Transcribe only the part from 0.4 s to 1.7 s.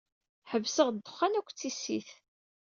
Ḥebseɣ ddexxan akked